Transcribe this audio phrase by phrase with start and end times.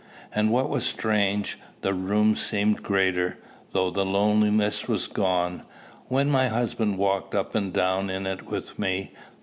[0.33, 3.37] And what was strange, the room seemed greater,
[3.69, 5.61] though the loneliness was gone,
[6.07, 9.11] when my husband walked up and down in it with me.